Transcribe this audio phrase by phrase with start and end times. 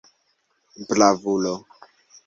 [0.87, 1.55] Bravulo!